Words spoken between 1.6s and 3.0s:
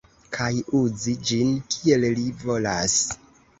kiel li volas.